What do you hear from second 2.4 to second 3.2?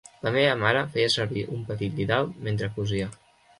mentre cosia.